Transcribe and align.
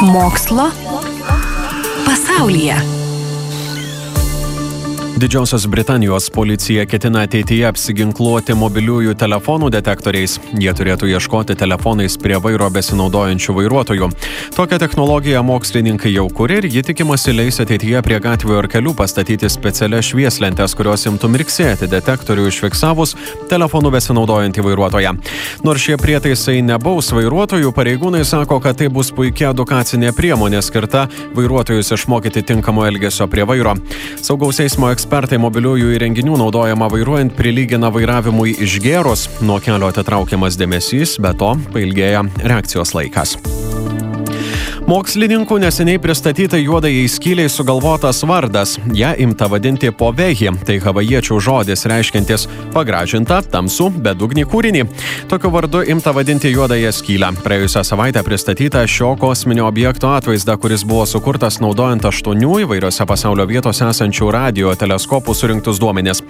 Mokslo 0.00 0.70
pasaulyje. 2.04 3.01
Didžiosios 5.22 5.66
Britanijos 5.66 6.30
policija 6.30 6.82
ketina 6.86 7.20
ateityje 7.22 7.68
apsiginkluoti 7.68 8.56
mobiliųjų 8.58 9.12
telefonų 9.14 9.68
detektoriais. 9.70 10.32
Jie 10.58 10.72
turėtų 10.74 11.06
ieškoti 11.12 11.54
telefonais 11.54 12.16
prie 12.18 12.40
vairo 12.42 12.66
besinaudojančių 12.74 13.54
vairuotojų. 13.54 14.08
Tokią 14.56 14.80
technologiją 14.82 15.44
mokslininkai 15.46 16.10
jau 16.10 16.24
kūrė 16.26 16.56
ir 16.58 16.66
ji 16.74 16.82
tikimasi 16.88 17.36
leis 17.36 17.62
ateityje 17.62 18.00
prie 18.02 18.18
gatvių 18.24 18.56
ir 18.64 18.68
kelių 18.72 18.96
pastatyti 18.98 19.46
specialias 19.46 20.08
švieslentes, 20.08 20.74
kurios 20.74 21.06
imtų 21.06 21.30
mirksėti 21.36 21.86
detektorių 21.94 22.48
išfiksavus 22.50 23.14
telefonų 23.52 23.94
besinaudojantį 23.94 24.66
vairuotoją. 24.66 25.14
Nors 25.62 25.86
šie 25.86 26.00
prietaisai 26.02 26.56
nebaus 26.66 27.12
vairuotojų, 27.14 27.70
pareigūnai 27.78 28.24
sako, 28.26 28.58
kad 28.58 28.82
tai 28.82 28.90
bus 28.90 29.14
puikia 29.14 29.52
edukacinė 29.54 30.10
priemonė 30.18 30.66
skirta 30.66 31.06
vairuotojus 31.38 31.94
išmokyti 31.94 32.42
tinkamo 32.50 32.90
elgesio 32.90 33.30
prie 33.30 33.46
vairo. 33.46 33.78
Saugaus 34.18 34.58
eismo 34.66 34.90
ekspertai 34.90 35.11
Ekspertai 35.12 35.36
mobiliųjų 35.44 35.90
įrenginių 35.92 36.38
naudojama 36.40 36.86
vairuojant 36.88 37.34
prilygina 37.36 37.90
vairavimui 37.92 38.54
išgėrus, 38.64 39.26
nuo 39.44 39.58
kelio 39.60 39.90
atitraukiamas 39.92 40.56
dėmesys, 40.56 41.18
be 41.20 41.34
to 41.36 41.52
pailgėja 41.74 42.24
reakcijos 42.40 42.96
laikas. 42.96 43.36
Mokslininkų 44.82 45.60
neseniai 45.62 46.00
pristatyta 46.02 46.58
juodai 46.58 47.04
skyliai 47.06 47.46
sugalvotas 47.46 48.18
vardas. 48.26 48.72
Ja 48.98 49.12
imta 49.14 49.46
vadinti 49.46 49.92
povehi, 49.94 50.50
tai 50.66 50.80
havajiečių 50.82 51.36
žodis 51.38 51.86
reiškintis 51.86 52.48
pagražintą, 52.74 53.38
tamsų, 53.52 53.86
bedugnį 54.02 54.42
kūrinį. 54.50 54.82
Tokiu 55.30 55.52
vardu 55.54 55.84
imta 55.86 56.10
vadinti 56.16 56.50
juodąją 56.50 56.90
skylę. 56.96 57.28
Praėjusią 57.44 57.84
savaitę 57.86 58.24
pristatyta 58.26 58.82
šio 58.90 59.12
kosminio 59.20 59.68
objekto 59.68 60.10
atvaizdą, 60.16 60.58
kuris 60.58 60.82
buvo 60.82 61.06
sukurtas 61.06 61.60
naudojant 61.62 62.02
aštuonių 62.10 62.58
įvairiose 62.66 63.06
pasaulio 63.06 63.46
vietose 63.46 63.86
esančių 63.86 64.32
radio 64.34 64.74
teleskopų 64.74 65.36
surinktus 65.38 65.78
duomenis. 65.78 66.24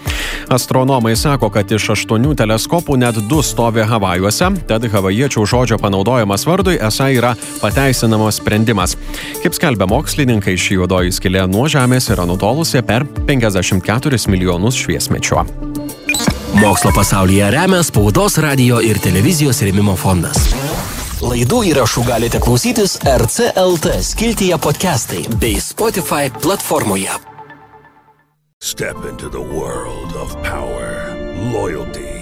Astronomai 0.53 1.17
sako, 1.17 1.49
kad 1.57 1.73
iš 1.73 1.89
aštuonių 1.97 2.37
teleskopų 2.45 3.01
net 3.01 3.25
du 3.33 3.41
stovi 3.41 3.89
Havajuose, 3.89 4.53
tad 4.69 4.85
havajiečių 4.93 5.49
žodžio 5.49 5.81
panaudojimas 5.81 6.45
vardui 6.45 6.77
esą 6.77 7.09
yra 7.17 7.35
pateisinamas 7.65 8.42
sprendimas. 8.43 8.97
Kaip 9.43 9.57
skelbia 9.57 9.89
mokslininkai, 9.91 10.59
ši 10.59 10.81
juodoji 10.81 11.15
skylė 11.15 11.47
nuo 11.51 11.69
Žemės 11.71 12.11
yra 12.13 12.27
nutolusi 12.29 12.83
per 12.87 13.07
54 13.31 14.27
milijonus 14.33 14.83
šviesmečio. 14.83 15.47
Mokslo 16.59 16.93
pasaulyje 16.95 17.49
remia 17.55 17.81
spaudos, 17.87 18.37
radio 18.43 18.83
ir 18.85 19.01
televizijos 19.03 19.63
rėmimo 19.65 19.97
fondas. 19.99 20.51
Laidų 21.23 21.61
įrašų 21.71 22.03
galite 22.07 22.41
klausytis 22.43 22.97
RCLT 23.07 23.95
skiltyje 24.03 24.59
podcastai 24.59 25.23
bei 25.39 25.61
Spotify 25.63 26.27
platformoje. 26.43 27.15
Step 28.63 28.99
into 29.11 29.29
the 29.29 29.41
world 29.41 30.15
of 30.19 30.35
power, 30.43 31.15
loyalty, 31.55 32.22